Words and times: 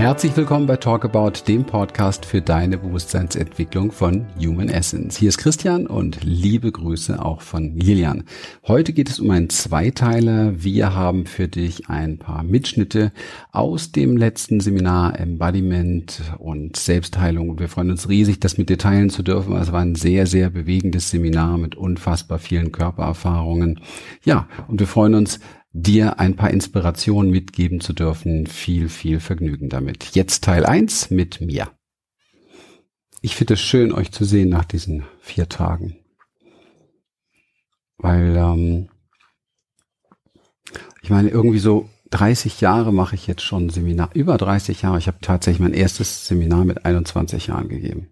Herzlich 0.00 0.34
willkommen 0.34 0.64
bei 0.66 0.78
Talk 0.78 1.04
About, 1.04 1.42
dem 1.46 1.66
Podcast 1.66 2.24
für 2.24 2.40
deine 2.40 2.78
Bewusstseinsentwicklung 2.78 3.92
von 3.92 4.24
Human 4.42 4.70
Essence. 4.70 5.18
Hier 5.18 5.28
ist 5.28 5.36
Christian 5.36 5.86
und 5.86 6.24
liebe 6.24 6.72
Grüße 6.72 7.22
auch 7.22 7.42
von 7.42 7.76
Lilian. 7.76 8.24
Heute 8.66 8.94
geht 8.94 9.10
es 9.10 9.20
um 9.20 9.30
einen 9.30 9.50
Zweiteiler. 9.50 10.64
Wir 10.64 10.94
haben 10.94 11.26
für 11.26 11.48
dich 11.48 11.90
ein 11.90 12.16
paar 12.16 12.44
Mitschnitte 12.44 13.12
aus 13.52 13.92
dem 13.92 14.16
letzten 14.16 14.60
Seminar 14.60 15.20
Embodiment 15.20 16.22
und 16.38 16.76
Selbstheilung. 16.76 17.50
Und 17.50 17.60
wir 17.60 17.68
freuen 17.68 17.90
uns 17.90 18.08
riesig, 18.08 18.40
das 18.40 18.56
mit 18.56 18.70
dir 18.70 18.78
teilen 18.78 19.10
zu 19.10 19.22
dürfen. 19.22 19.54
Es 19.56 19.70
war 19.70 19.82
ein 19.82 19.96
sehr, 19.96 20.26
sehr 20.26 20.48
bewegendes 20.48 21.10
Seminar 21.10 21.58
mit 21.58 21.74
unfassbar 21.74 22.38
vielen 22.38 22.72
Körpererfahrungen. 22.72 23.80
Ja, 24.24 24.48
und 24.66 24.80
wir 24.80 24.86
freuen 24.86 25.14
uns, 25.14 25.40
dir 25.72 26.18
ein 26.18 26.36
paar 26.36 26.50
Inspirationen 26.50 27.30
mitgeben 27.30 27.80
zu 27.80 27.92
dürfen. 27.92 28.46
Viel, 28.46 28.88
viel 28.88 29.20
Vergnügen 29.20 29.68
damit. 29.68 30.14
Jetzt 30.14 30.44
Teil 30.44 30.66
eins 30.66 31.10
mit 31.10 31.40
mir. 31.40 31.70
Ich 33.22 33.36
finde 33.36 33.54
es 33.54 33.60
schön, 33.60 33.92
euch 33.92 34.12
zu 34.12 34.24
sehen 34.24 34.48
nach 34.48 34.64
diesen 34.64 35.04
vier 35.20 35.48
Tagen. 35.48 35.96
Weil, 37.98 38.36
ähm, 38.36 38.88
ich 41.02 41.10
meine, 41.10 41.28
irgendwie 41.28 41.58
so 41.58 41.88
30 42.10 42.60
Jahre 42.60 42.92
mache 42.92 43.14
ich 43.14 43.26
jetzt 43.26 43.42
schon 43.42 43.68
Seminar, 43.68 44.10
über 44.14 44.38
30 44.38 44.82
Jahre. 44.82 44.98
Ich 44.98 45.06
habe 45.06 45.18
tatsächlich 45.20 45.60
mein 45.60 45.74
erstes 45.74 46.26
Seminar 46.26 46.64
mit 46.64 46.84
21 46.84 47.48
Jahren 47.48 47.68
gegeben. 47.68 48.08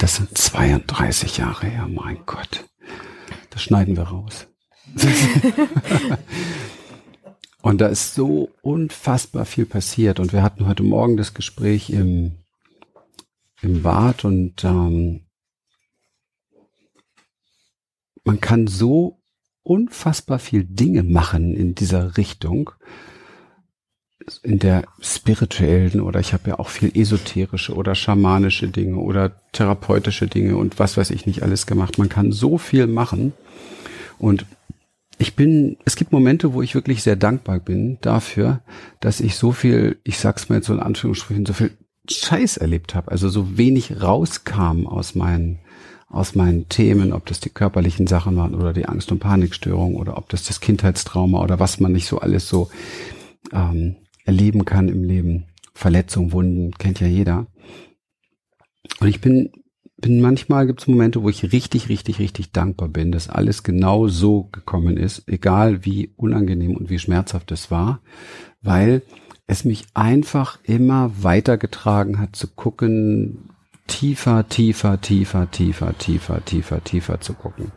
Das 0.00 0.16
sind 0.16 0.36
32 0.36 1.38
Jahre 1.38 1.66
her, 1.66 1.88
mein 1.88 2.18
Gott. 2.26 2.64
Das 3.50 3.62
schneiden 3.62 3.96
wir 3.96 4.04
raus. 4.04 4.48
und 7.62 7.80
da 7.80 7.86
ist 7.88 8.14
so 8.14 8.50
unfassbar 8.62 9.44
viel 9.44 9.66
passiert. 9.66 10.20
Und 10.20 10.32
wir 10.32 10.42
hatten 10.42 10.66
heute 10.66 10.82
Morgen 10.82 11.16
das 11.16 11.34
Gespräch 11.34 11.90
im, 11.90 12.36
im 13.60 13.82
Bad 13.82 14.24
und 14.24 14.64
ähm, 14.64 15.26
man 18.24 18.40
kann 18.40 18.66
so 18.66 19.18
unfassbar 19.62 20.38
viel 20.38 20.64
Dinge 20.64 21.02
machen 21.02 21.54
in 21.54 21.74
dieser 21.74 22.16
Richtung, 22.16 22.70
in 24.42 24.58
der 24.58 24.84
spirituellen 25.00 26.00
oder 26.00 26.20
ich 26.20 26.32
habe 26.32 26.50
ja 26.50 26.58
auch 26.58 26.68
viel 26.68 26.90
esoterische 26.96 27.74
oder 27.74 27.94
schamanische 27.94 28.68
Dinge 28.68 28.98
oder 28.98 29.40
therapeutische 29.52 30.26
Dinge 30.26 30.56
und 30.56 30.78
was 30.78 30.96
weiß 30.96 31.10
ich 31.10 31.26
nicht 31.26 31.42
alles 31.42 31.66
gemacht. 31.66 31.98
Man 31.98 32.08
kann 32.08 32.32
so 32.32 32.58
viel 32.58 32.86
machen 32.86 33.32
und 34.18 34.46
ich 35.18 35.34
bin, 35.34 35.76
es 35.84 35.96
gibt 35.96 36.12
Momente, 36.12 36.52
wo 36.52 36.62
ich 36.62 36.74
wirklich 36.74 37.02
sehr 37.02 37.16
dankbar 37.16 37.58
bin 37.58 37.98
dafür, 38.00 38.60
dass 39.00 39.20
ich 39.20 39.36
so 39.36 39.52
viel, 39.52 39.98
ich 40.04 40.18
sag's 40.18 40.48
mal 40.48 40.56
jetzt 40.56 40.66
so 40.66 40.74
in 40.74 40.80
Anführungsstrichen, 40.80 41.46
so 41.46 41.54
viel 41.54 41.70
Scheiß 42.08 42.58
erlebt 42.58 42.94
habe, 42.94 43.10
also 43.10 43.28
so 43.28 43.56
wenig 43.56 44.00
rauskam 44.02 44.86
aus 44.86 45.14
meinen 45.14 45.58
aus 46.08 46.36
meinen 46.36 46.68
Themen, 46.68 47.12
ob 47.12 47.26
das 47.26 47.40
die 47.40 47.50
körperlichen 47.50 48.06
Sachen 48.06 48.36
waren 48.36 48.54
oder 48.54 48.72
die 48.72 48.86
Angst- 48.86 49.10
und 49.10 49.18
Panikstörung 49.18 49.96
oder 49.96 50.16
ob 50.16 50.28
das 50.28 50.44
das 50.44 50.60
Kindheitstrauma 50.60 51.42
oder 51.42 51.58
was 51.58 51.80
man 51.80 51.92
nicht 51.92 52.06
so 52.06 52.20
alles 52.20 52.48
so 52.48 52.70
ähm, 53.52 53.96
erleben 54.24 54.64
kann 54.64 54.88
im 54.88 55.02
Leben. 55.02 55.46
Verletzungen, 55.74 56.32
Wunden, 56.32 56.70
kennt 56.78 57.00
ja 57.00 57.06
jeder. 57.06 57.48
Und 59.00 59.08
ich 59.08 59.20
bin 59.20 59.50
bin 59.98 60.20
manchmal 60.20 60.66
gibt 60.66 60.80
es 60.82 60.86
Momente, 60.86 61.22
wo 61.22 61.28
ich 61.28 61.52
richtig, 61.52 61.88
richtig, 61.88 62.18
richtig 62.18 62.52
dankbar 62.52 62.88
bin, 62.88 63.12
dass 63.12 63.30
alles 63.30 63.62
genau 63.62 64.08
so 64.08 64.48
gekommen 64.52 64.96
ist, 64.96 65.24
egal 65.26 65.84
wie 65.84 66.10
unangenehm 66.16 66.76
und 66.76 66.90
wie 66.90 66.98
schmerzhaft 66.98 67.50
es 67.52 67.70
war, 67.70 68.00
weil 68.62 69.02
es 69.46 69.64
mich 69.64 69.86
einfach 69.94 70.58
immer 70.64 71.10
weitergetragen 71.22 72.18
hat 72.18 72.36
zu 72.36 72.48
gucken, 72.48 73.50
tiefer, 73.86 74.48
tiefer, 74.48 75.00
tiefer, 75.00 75.50
tiefer, 75.50 75.96
tiefer, 75.96 76.44
tiefer, 76.44 76.84
tiefer 76.84 77.20
zu 77.20 77.32
gucken. 77.32 77.72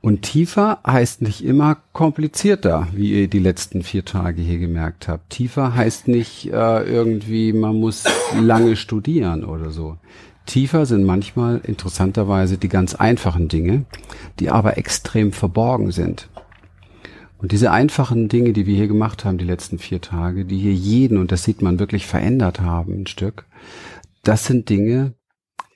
Und 0.00 0.22
tiefer 0.22 0.80
heißt 0.86 1.22
nicht 1.22 1.44
immer 1.44 1.78
komplizierter, 1.92 2.86
wie 2.92 3.20
ihr 3.20 3.28
die 3.28 3.40
letzten 3.40 3.82
vier 3.82 4.04
Tage 4.04 4.42
hier 4.42 4.58
gemerkt 4.58 5.08
habt. 5.08 5.30
Tiefer 5.30 5.74
heißt 5.74 6.06
nicht 6.06 6.52
äh, 6.52 6.82
irgendwie, 6.82 7.52
man 7.52 7.76
muss 7.76 8.04
lange 8.40 8.76
studieren 8.76 9.44
oder 9.44 9.70
so. 9.70 9.96
Tiefer 10.48 10.86
sind 10.86 11.04
manchmal 11.04 11.60
interessanterweise 11.62 12.56
die 12.56 12.70
ganz 12.70 12.94
einfachen 12.94 13.48
Dinge, 13.48 13.84
die 14.40 14.50
aber 14.50 14.78
extrem 14.78 15.32
verborgen 15.32 15.92
sind. 15.92 16.30
Und 17.36 17.52
diese 17.52 17.70
einfachen 17.70 18.28
Dinge, 18.28 18.54
die 18.54 18.66
wir 18.66 18.74
hier 18.74 18.88
gemacht 18.88 19.24
haben, 19.24 19.36
die 19.36 19.44
letzten 19.44 19.78
vier 19.78 20.00
Tage, 20.00 20.46
die 20.46 20.58
hier 20.58 20.72
jeden, 20.72 21.18
und 21.18 21.30
das 21.30 21.44
sieht 21.44 21.60
man 21.60 21.78
wirklich 21.78 22.06
verändert 22.06 22.60
haben, 22.60 23.02
ein 23.02 23.06
Stück, 23.06 23.46
das 24.24 24.46
sind 24.46 24.70
Dinge, 24.70 25.14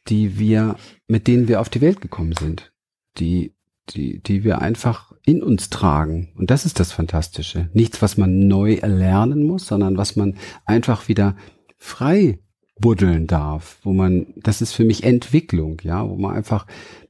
die 0.09 0.39
wir, 0.39 0.77
mit 1.07 1.29
denen 1.29 1.49
wir 1.49 1.61
auf 1.61 1.69
die 1.69 1.83
Welt 1.83 2.01
gekommen 2.01 2.33
sind, 2.33 2.73
die, 3.19 3.55
die, 3.91 4.21
die 4.23 4.43
wir 4.43 4.63
einfach 4.63 5.13
in 5.25 5.43
uns 5.43 5.69
tragen. 5.69 6.33
Und 6.35 6.51
das 6.51 6.65
ist 6.65 6.81
das 6.81 6.93
Fantastische. 6.93 7.69
Nichts, 7.75 8.01
was 8.01 8.17
man 8.17 8.49
neu 8.49 8.77
erlernen 8.77 9.47
muss, 9.47 9.67
sondern 9.67 9.99
was 9.99 10.17
man 10.17 10.39
einfach 10.65 11.09
wieder 11.09 11.37
frei 11.77 12.41
buddeln 12.83 13.27
darf, 13.27 13.79
wo 13.83 13.95
man, 13.95 14.35
das 14.37 14.61
ist 14.61 14.75
für 14.75 14.85
mich 14.85 15.05
Entwicklung, 15.05 15.81
ja, 15.83 16.07
wo 16.07 16.17
man 16.17 16.37
einfach 16.37 16.67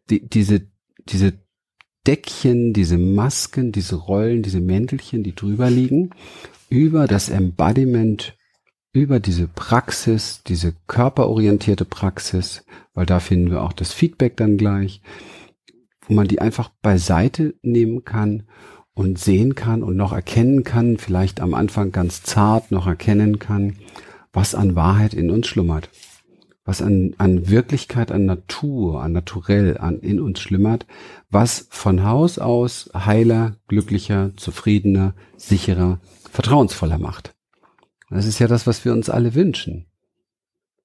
die, 0.08 0.28
diese, 0.28 0.68
diese 1.08 1.32
Deckchen, 2.06 2.72
diese 2.72 2.98
Masken, 2.98 3.72
diese 3.72 3.96
Rollen, 3.96 4.42
diese 4.42 4.60
Mäntelchen, 4.60 5.24
die 5.24 5.34
drüber 5.34 5.68
liegen, 5.70 6.10
über 6.68 7.08
das 7.08 7.28
Embodiment, 7.28 8.36
über 8.92 9.18
diese 9.18 9.48
Praxis, 9.48 10.42
diese 10.46 10.74
körperorientierte 10.86 11.84
Praxis, 11.84 12.64
weil 12.94 13.06
da 13.06 13.18
finden 13.18 13.50
wir 13.50 13.62
auch 13.62 13.72
das 13.72 13.92
Feedback 13.92 14.36
dann 14.36 14.56
gleich, 14.56 15.00
wo 16.06 16.14
man 16.14 16.28
die 16.28 16.40
einfach 16.40 16.68
beiseite 16.82 17.54
nehmen 17.62 18.04
kann 18.04 18.44
und 18.94 19.18
sehen 19.18 19.54
kann 19.54 19.82
und 19.82 19.96
noch 19.96 20.12
erkennen 20.12 20.64
kann, 20.64 20.98
vielleicht 20.98 21.40
am 21.40 21.54
Anfang 21.54 21.92
ganz 21.92 22.22
zart 22.22 22.70
noch 22.70 22.86
erkennen 22.86 23.38
kann, 23.38 23.76
was 24.32 24.54
an 24.54 24.74
Wahrheit 24.74 25.14
in 25.14 25.30
uns 25.30 25.46
schlummert, 25.46 25.90
was 26.64 26.80
an, 26.80 27.14
an 27.18 27.48
Wirklichkeit, 27.48 28.12
an 28.12 28.24
Natur, 28.24 29.02
an 29.02 29.12
Naturell, 29.12 29.78
an 29.78 29.98
in 30.00 30.20
uns 30.20 30.40
schlummert, 30.40 30.86
was 31.30 31.66
von 31.70 32.04
Haus 32.04 32.38
aus 32.38 32.90
heiler, 32.94 33.56
glücklicher, 33.68 34.32
zufriedener, 34.36 35.14
sicherer, 35.36 36.00
vertrauensvoller 36.30 36.98
macht. 36.98 37.34
Das 38.10 38.26
ist 38.26 38.38
ja 38.38 38.46
das, 38.46 38.66
was 38.66 38.84
wir 38.84 38.92
uns 38.92 39.08
alle 39.10 39.34
wünschen. 39.34 39.86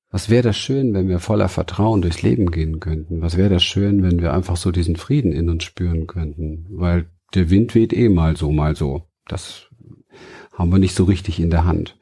Was 0.10 0.30
wäre 0.30 0.44
das 0.44 0.58
schön, 0.58 0.94
wenn 0.94 1.10
wir 1.10 1.20
voller 1.20 1.50
Vertrauen 1.50 2.02
durchs 2.02 2.22
Leben 2.22 2.50
gehen 2.52 2.80
könnten? 2.80 3.22
Was 3.22 3.36
wäre 3.36 3.50
das 3.50 3.64
schön, 3.64 4.04
wenn 4.04 4.22
wir 4.22 4.34
einfach 4.34 4.56
so 4.56 4.72
diesen 4.72 4.96
Frieden 4.96 5.34
in 5.34 5.50
uns 5.50 5.66
spüren 5.66 6.08
könnten? 6.08 6.66
Weil 6.70 7.10
der 7.36 7.50
Wind 7.50 7.76
weht 7.76 7.92
eh 7.92 8.08
mal 8.08 8.38
so, 8.38 8.52
mal 8.52 8.76
so. 8.76 9.04
Das 9.28 9.68
haben 10.54 10.72
wir 10.72 10.80
nicht 10.80 10.96
so 10.96 11.04
richtig 11.04 11.40
in 11.42 11.50
der 11.50 11.66
Hand. 11.66 11.98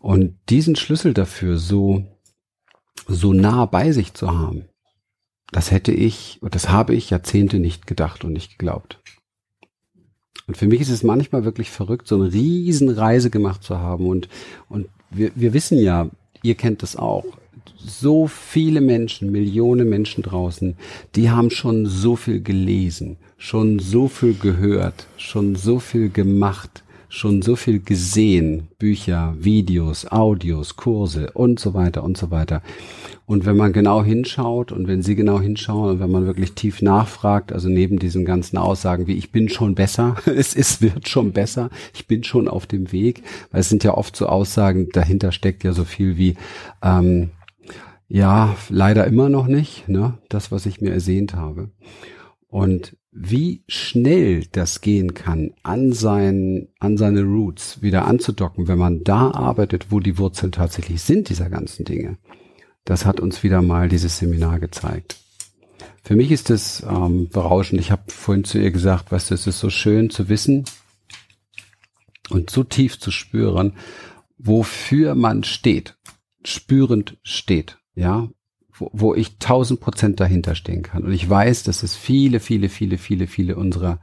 Und 0.00 0.36
diesen 0.48 0.76
Schlüssel 0.76 1.14
dafür 1.14 1.58
so, 1.58 2.04
so 3.06 3.32
nah 3.32 3.66
bei 3.66 3.92
sich 3.92 4.14
zu 4.14 4.32
haben, 4.32 4.64
das 5.52 5.70
hätte 5.70 5.92
ich, 5.92 6.38
und 6.40 6.54
das 6.54 6.70
habe 6.70 6.94
ich 6.94 7.10
Jahrzehnte 7.10 7.58
nicht 7.58 7.86
gedacht 7.86 8.24
und 8.24 8.32
nicht 8.32 8.58
geglaubt. 8.58 9.00
Und 10.46 10.56
für 10.56 10.66
mich 10.66 10.80
ist 10.80 10.90
es 10.90 11.02
manchmal 11.02 11.44
wirklich 11.44 11.70
verrückt, 11.70 12.08
so 12.08 12.16
eine 12.16 12.32
Riesenreise 12.32 13.30
gemacht 13.30 13.62
zu 13.62 13.78
haben. 13.78 14.06
Und, 14.06 14.28
und 14.68 14.88
wir, 15.10 15.32
wir 15.34 15.52
wissen 15.52 15.78
ja, 15.78 16.08
ihr 16.42 16.54
kennt 16.54 16.82
das 16.82 16.96
auch, 16.96 17.24
so 17.76 18.26
viele 18.26 18.80
Menschen, 18.80 19.30
Millionen 19.30 19.88
Menschen 19.88 20.22
draußen, 20.22 20.76
die 21.14 21.30
haben 21.30 21.50
schon 21.50 21.86
so 21.86 22.16
viel 22.16 22.42
gelesen, 22.42 23.16
schon 23.38 23.78
so 23.78 24.08
viel 24.08 24.34
gehört, 24.34 25.06
schon 25.16 25.56
so 25.56 25.78
viel 25.78 26.10
gemacht, 26.10 26.84
schon 27.10 27.42
so 27.42 27.56
viel 27.56 27.80
gesehen, 27.80 28.68
Bücher, 28.78 29.34
Videos, 29.38 30.10
Audios, 30.10 30.76
Kurse 30.76 31.32
und 31.32 31.58
so 31.58 31.74
weiter 31.74 32.04
und 32.04 32.16
so 32.16 32.30
weiter. 32.30 32.62
Und 33.26 33.46
wenn 33.46 33.56
man 33.56 33.72
genau 33.72 34.02
hinschaut 34.02 34.70
und 34.72 34.86
wenn 34.86 35.02
Sie 35.02 35.16
genau 35.16 35.40
hinschauen 35.40 35.90
und 35.90 36.00
wenn 36.00 36.10
man 36.10 36.24
wirklich 36.24 36.52
tief 36.52 36.82
nachfragt, 36.82 37.52
also 37.52 37.68
neben 37.68 37.98
diesen 37.98 38.24
ganzen 38.24 38.56
Aussagen 38.56 39.08
wie 39.08 39.16
ich 39.16 39.32
bin 39.32 39.48
schon 39.48 39.74
besser, 39.74 40.16
es 40.24 40.54
ist, 40.54 40.82
wird 40.82 41.08
schon 41.08 41.32
besser, 41.32 41.68
ich 41.94 42.06
bin 42.06 42.22
schon 42.22 42.48
auf 42.48 42.66
dem 42.66 42.92
Weg, 42.92 43.22
weil 43.50 43.60
es 43.60 43.68
sind 43.68 43.82
ja 43.84 43.94
oft 43.94 44.14
so 44.14 44.26
Aussagen, 44.26 44.88
dahinter 44.92 45.32
steckt 45.32 45.64
ja 45.64 45.72
so 45.72 45.84
viel 45.84 46.16
wie, 46.16 46.36
ähm, 46.82 47.30
ja, 48.08 48.56
leider 48.68 49.06
immer 49.06 49.28
noch 49.28 49.48
nicht, 49.48 49.88
ne, 49.88 50.18
das, 50.28 50.52
was 50.52 50.64
ich 50.64 50.80
mir 50.80 50.90
ersehnt 50.92 51.34
habe. 51.34 51.70
Und 52.48 52.96
wie 53.12 53.64
schnell 53.66 54.46
das 54.52 54.80
gehen 54.80 55.14
kann, 55.14 55.52
an, 55.62 55.92
sein, 55.92 56.68
an 56.78 56.96
seine 56.96 57.22
Roots 57.22 57.82
wieder 57.82 58.06
anzudocken, 58.06 58.68
wenn 58.68 58.78
man 58.78 59.02
da 59.02 59.30
arbeitet, 59.32 59.86
wo 59.90 60.00
die 60.00 60.18
Wurzeln 60.18 60.52
tatsächlich 60.52 61.02
sind, 61.02 61.28
dieser 61.28 61.50
ganzen 61.50 61.84
Dinge. 61.84 62.18
Das 62.84 63.04
hat 63.04 63.20
uns 63.20 63.42
wieder 63.42 63.62
mal 63.62 63.88
dieses 63.88 64.18
Seminar 64.18 64.60
gezeigt. 64.60 65.16
Für 66.02 66.16
mich 66.16 66.30
ist 66.30 66.50
es 66.50 66.82
ähm, 66.88 67.28
berauschend. 67.28 67.80
Ich 67.80 67.90
habe 67.90 68.10
vorhin 68.10 68.44
zu 68.44 68.58
ihr 68.58 68.70
gesagt, 68.70 69.12
weißt 69.12 69.30
du, 69.30 69.34
es 69.34 69.46
ist 69.46 69.58
so 69.58 69.70
schön 69.70 70.10
zu 70.10 70.28
wissen 70.28 70.64
und 72.30 72.50
so 72.50 72.64
tief 72.64 72.98
zu 72.98 73.10
spüren, 73.10 73.74
wofür 74.38 75.14
man 75.14 75.44
steht, 75.44 75.98
spürend 76.44 77.18
steht, 77.22 77.78
ja, 77.94 78.28
wo, 78.80 78.90
wo 78.92 79.14
ich 79.14 79.38
tausend 79.38 79.80
Prozent 79.80 80.18
dahinter 80.18 80.54
stehen 80.54 80.82
kann. 80.82 81.04
Und 81.04 81.12
ich 81.12 81.28
weiß, 81.28 81.62
dass 81.62 81.82
es 81.82 81.94
viele, 81.94 82.40
viele, 82.40 82.68
viele, 82.68 82.98
viele, 82.98 83.26
viele 83.26 83.56
unserer 83.56 84.00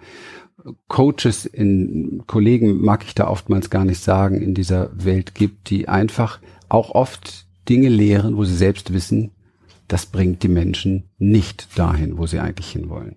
Coaches 0.88 1.46
in 1.46 2.24
Kollegen 2.28 2.82
mag 2.82 3.04
ich 3.06 3.16
da 3.16 3.28
oftmals 3.28 3.70
gar 3.70 3.86
nicht 3.86 4.02
sagen 4.02 4.42
in 4.42 4.54
dieser 4.54 4.92
Welt 4.94 5.36
gibt, 5.36 5.70
die 5.70 5.88
einfach 5.88 6.40
auch 6.70 6.92
oft 6.92 7.46
Dinge 7.70 7.90
lehren, 7.90 8.38
wo 8.38 8.44
sie 8.44 8.56
selbst 8.56 8.94
wissen, 8.94 9.32
das 9.88 10.06
bringt 10.06 10.44
die 10.44 10.50
Menschen 10.50 11.10
nicht 11.18 11.78
dahin, 11.78 12.18
wo 12.18 12.26
sie 12.26 12.40
eigentlich 12.40 12.70
hinwollen. 12.72 13.16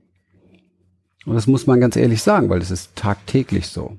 Und 1.27 1.35
das 1.35 1.47
muss 1.47 1.67
man 1.67 1.81
ganz 1.81 1.97
ehrlich 1.97 2.23
sagen, 2.23 2.49
weil 2.49 2.61
es 2.61 2.71
ist 2.71 2.97
tagtäglich 2.97 3.67
so. 3.69 3.99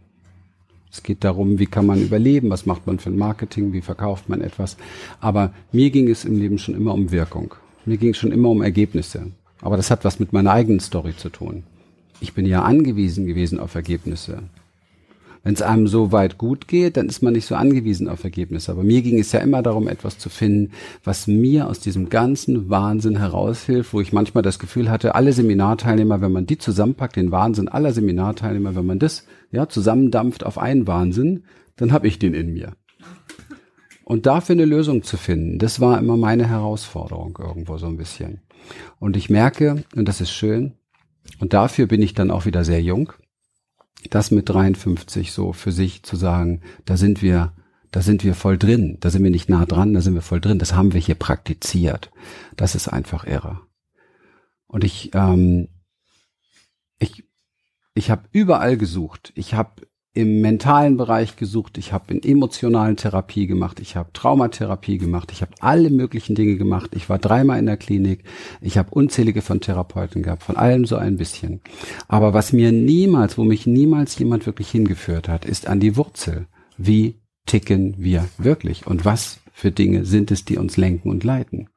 Es 0.92 1.04
geht 1.04 1.24
darum, 1.24 1.58
wie 1.58 1.68
kann 1.68 1.86
man 1.86 2.02
überleben, 2.02 2.50
was 2.50 2.66
macht 2.66 2.86
man 2.86 3.00
für 3.00 3.10
ein 3.10 3.18
Marketing, 3.18 3.72
wie 3.72 3.82
verkauft 3.82 4.28
man 4.28 4.42
etwas. 4.42 4.76
Aber 5.22 5.54
mir 5.72 5.90
ging 5.90 6.10
es 6.10 6.26
im 6.26 6.38
Leben 6.38 6.58
schon 6.58 6.76
immer 6.76 6.94
um 6.94 7.12
Wirkung. 7.12 7.56
Mir 7.86 7.98
ging 7.98 8.10
es 8.10 8.18
schon 8.18 8.32
immer 8.32 8.50
um 8.50 8.62
Ergebnisse. 8.62 9.32
Aber 9.62 9.78
das 9.78 9.90
hat 9.90 10.04
was 10.04 10.20
mit 10.20 10.34
meiner 10.34 10.52
eigenen 10.52 10.82
Story 10.82 11.16
zu 11.16 11.30
tun. 11.30 11.64
Ich 12.20 12.34
bin 12.34 12.46
ja 12.46 12.64
angewiesen 12.64 13.26
gewesen 13.26 13.60
auf 13.60 13.74
Ergebnisse. 13.76 14.44
Wenn 15.44 15.56
es 15.56 15.62
einem 15.64 15.88
so 15.88 16.12
weit 16.12 16.38
gut 16.38 16.68
geht, 16.68 16.98
dann 16.98 17.08
ist 17.08 17.24
man 17.24 17.34
nicht 17.34 17.48
so 17.48 17.56
angewiesen 17.56 18.08
auf 18.08 18.24
Ergebnisse. 18.24 18.72
Aber 18.72 18.84
mir 18.84 19.02
ging 19.02 19.18
es 19.18 19.32
ja 19.32 19.40
immer 19.40 19.64
darum, 19.64 19.88
etwas 19.88 20.20
zu 20.20 20.30
finden, 20.30 20.72
was 21.04 21.26
mir 21.26 21.68
aus 21.68 21.80
diesem 21.80 22.10
ganzen 22.10 22.70
Wahnsinn 22.70 23.18
heraushilft, 23.18 23.94
wo 23.94 24.02
ich 24.02 24.14
manchmal 24.14 24.44
das 24.44 24.60
Gefühl 24.60 24.92
hatte, 24.92 25.16
alle 25.16 25.34
Seminarteilnehmer, 25.34 26.22
wenn 26.22 26.32
man 26.32 26.46
die 26.46 26.60
zusammenpackt, 26.60 27.16
den 27.16 27.32
Wahnsinn 27.32 27.70
aller 27.70 27.92
Seminarteilnehmer, 27.92 28.76
wenn 28.76 28.86
man 28.86 29.00
das 29.00 29.26
ja 29.52 29.68
zusammendampft 29.68 30.46
auf 30.46 30.60
einen 30.60 30.86
Wahnsinn, 30.86 31.44
dann 31.76 31.92
habe 31.92 32.08
ich 32.08 32.20
den 32.20 32.36
in 32.36 32.54
mir. 32.54 32.74
Und 34.04 34.26
dafür 34.28 34.54
eine 34.54 34.66
Lösung 34.66 35.04
zu 35.04 35.18
finden, 35.18 35.58
das 35.58 35.80
war 35.80 35.98
immer 35.98 36.18
meine 36.18 36.48
Herausforderung 36.48 37.38
irgendwo 37.42 37.78
so 37.78 37.88
ein 37.88 37.98
bisschen. 37.98 38.42
Und 39.00 39.18
ich 39.18 39.30
merke, 39.30 39.86
und 39.96 40.08
das 40.08 40.22
ist 40.22 40.32
schön, 40.32 40.74
und 41.40 41.54
dafür 41.54 41.88
bin 41.88 42.02
ich 42.02 42.14
dann 42.14 42.30
auch 42.30 42.46
wieder 42.46 42.64
sehr 42.64 42.82
jung, 42.82 43.14
das 44.10 44.32
mit 44.32 44.50
53 44.50 45.32
so 45.32 45.54
für 45.54 45.72
sich 45.72 46.04
zu 46.04 46.16
sagen, 46.16 46.62
da 46.86 46.98
sind 46.98 47.22
wir, 47.22 47.54
da 47.92 48.02
sind 48.02 48.24
wir 48.24 48.36
voll 48.36 48.58
drin, 48.58 48.98
da 49.00 49.10
sind 49.10 49.24
wir 49.24 49.32
nicht 49.32 49.50
nah 49.50 49.66
dran, 49.66 49.94
da 49.94 50.02
sind 50.02 50.14
wir 50.14 50.22
voll 50.22 50.42
drin, 50.42 50.60
das 50.60 50.74
haben 50.74 50.94
wir 50.94 51.00
hier 51.00 51.16
praktiziert. 51.16 52.12
Das 52.56 52.76
ist 52.76 52.88
einfach 52.88 53.26
irre. 53.26 53.62
Und 54.68 54.84
ich, 54.84 55.12
ähm, 55.14 55.68
ich, 57.00 57.26
ich 57.94 58.10
habe 58.10 58.28
überall 58.32 58.78
gesucht. 58.78 59.34
Ich 59.36 59.54
habe 59.54 59.88
im 60.14 60.42
mentalen 60.42 60.98
Bereich 60.98 61.38
gesucht, 61.38 61.78
ich 61.78 61.94
habe 61.94 62.14
in 62.14 62.22
emotionalen 62.22 62.98
Therapie 62.98 63.48
gemacht, 63.48 63.80
ich 63.80 63.96
habe 63.96 64.12
Traumatherapie 64.12 64.98
gemacht, 64.98 65.32
ich 65.32 65.42
habe 65.42 65.54
alle 65.62 65.90
möglichen 65.90 66.36
Dinge 66.36 66.58
gemacht. 66.58 66.92
Ich 66.96 67.10
war 67.10 67.18
dreimal 67.18 67.60
in 67.60 67.66
der 67.66 67.78
Klinik, 67.78 68.24
ich 68.60 68.78
habe 68.78 68.90
unzählige 68.92 69.42
von 69.42 69.62
Therapeuten 69.62 70.22
gehabt, 70.22 70.44
von 70.44 70.58
allem 70.58 70.86
so 70.86 70.98
ein 70.98 71.16
bisschen. 71.16 71.62
Aber 72.10 72.34
was 72.34 72.52
mir 72.52 72.74
niemals, 72.74 73.38
wo 73.38 73.46
mich 73.46 73.66
niemals 73.66 74.18
jemand 74.20 74.46
wirklich 74.46 74.70
hingeführt 74.70 75.30
hat, 75.30 75.46
ist 75.46 75.68
an 75.68 75.80
die 75.80 75.96
Wurzel. 75.96 76.48
Wie 76.78 77.16
ticken 77.46 77.96
wir 77.98 78.28
wirklich 78.38 78.88
und 78.88 79.06
was 79.06 79.40
für 79.54 79.72
Dinge 79.72 80.04
sind 80.04 80.30
es, 80.32 80.44
die 80.44 80.58
uns 80.58 80.76
lenken 80.76 81.10
und 81.10 81.24
leiten? 81.24 81.70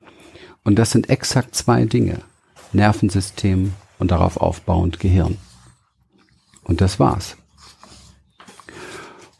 Und 0.64 0.78
das 0.80 0.90
sind 0.90 1.08
exakt 1.08 1.54
zwei 1.54 1.84
Dinge. 1.84 2.20
Nervensystem 2.72 3.74
und 4.00 4.10
darauf 4.10 4.38
aufbauend 4.38 4.98
Gehirn. 4.98 5.36
Und 6.64 6.80
das 6.80 6.98
war's. 6.98 7.36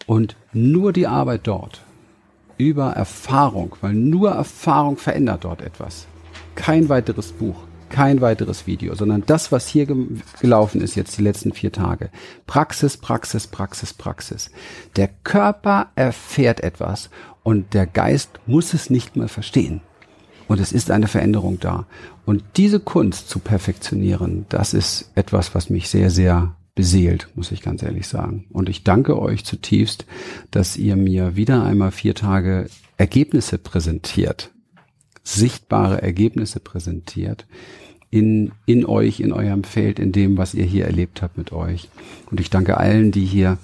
Und 0.06 0.36
nur 0.52 0.92
die 0.92 1.06
Arbeit 1.06 1.46
dort, 1.46 1.82
über 2.58 2.92
Erfahrung, 2.92 3.76
weil 3.80 3.94
nur 3.94 4.30
Erfahrung 4.30 4.96
verändert 4.96 5.44
dort 5.44 5.62
etwas. 5.62 6.06
Kein 6.54 6.88
weiteres 6.88 7.32
Buch, 7.32 7.56
kein 7.88 8.20
weiteres 8.20 8.66
Video, 8.66 8.94
sondern 8.94 9.24
das, 9.26 9.52
was 9.52 9.66
hier 9.68 9.86
ge 9.86 9.96
gelaufen 10.40 10.80
ist 10.80 10.94
jetzt 10.94 11.16
die 11.18 11.22
letzten 11.22 11.52
vier 11.52 11.72
Tage. 11.72 12.10
Praxis, 12.46 12.96
Praxis, 12.96 13.46
Praxis, 13.46 13.92
Praxis. 13.92 14.50
Der 14.96 15.08
Körper 15.24 15.88
erfährt 15.94 16.60
etwas 16.60 17.10
und 17.42 17.74
der 17.74 17.86
Geist 17.86 18.30
muss 18.46 18.74
es 18.74 18.90
nicht 18.90 19.16
mehr 19.16 19.28
verstehen. 19.28 19.80
Und 20.46 20.60
es 20.60 20.72
ist 20.72 20.90
eine 20.90 21.08
Veränderung 21.08 21.58
da. 21.58 21.86
Und 22.26 22.44
diese 22.56 22.80
Kunst 22.80 23.28
zu 23.28 23.38
perfektionieren, 23.38 24.46
das 24.48 24.74
ist 24.74 25.10
etwas, 25.14 25.54
was 25.54 25.70
mich 25.70 25.88
sehr, 25.88 26.10
sehr 26.10 26.54
beseelt, 26.74 27.28
muss 27.34 27.52
ich 27.52 27.62
ganz 27.62 27.82
ehrlich 27.82 28.08
sagen. 28.08 28.46
Und 28.50 28.68
ich 28.68 28.82
danke 28.82 29.18
euch 29.18 29.44
zutiefst, 29.44 30.06
dass 30.50 30.76
ihr 30.76 30.96
mir 30.96 31.36
wieder 31.36 31.64
einmal 31.64 31.92
vier 31.92 32.14
Tage 32.14 32.68
Ergebnisse 32.96 33.58
präsentiert, 33.58 34.50
sichtbare 35.22 36.02
Ergebnisse 36.02 36.60
präsentiert 36.60 37.46
in, 38.10 38.52
in 38.66 38.86
euch, 38.86 39.20
in 39.20 39.32
eurem 39.32 39.64
Feld, 39.64 39.98
in 39.98 40.12
dem, 40.12 40.36
was 40.36 40.54
ihr 40.54 40.64
hier 40.64 40.84
erlebt 40.84 41.22
habt 41.22 41.38
mit 41.38 41.52
euch. 41.52 41.88
Und 42.30 42.40
ich 42.40 42.50
danke 42.50 42.76
allen, 42.76 43.10
die 43.10 43.24
hier 43.24 43.58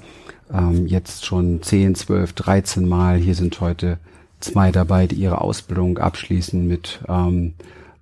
ähm, 0.52 0.86
jetzt 0.86 1.24
schon 1.24 1.62
10, 1.62 1.94
12, 1.94 2.32
13 2.32 2.88
Mal, 2.88 3.18
hier 3.18 3.34
sind 3.34 3.60
heute 3.60 3.98
zwei 4.40 4.72
dabei, 4.72 5.06
die 5.06 5.16
ihre 5.16 5.40
Ausbildung 5.40 5.98
abschließen 5.98 6.66
mit 6.66 7.00
ähm, 7.08 7.54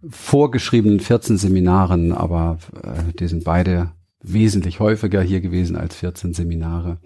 vorgeschriebenen 0.09 1.01
14 1.01 1.37
Seminaren, 1.37 2.13
aber 2.13 2.59
äh, 2.83 3.13
die 3.19 3.27
sind 3.27 3.45
beide 3.45 3.91
wesentlich 4.21 4.81
häufiger 4.81 5.23
hier 5.23 5.41
gewesen 5.41 5.77
als 5.77 5.97
14 5.97 6.35
Seminare. 6.35 6.99